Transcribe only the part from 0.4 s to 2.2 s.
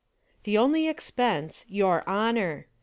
The only expense— your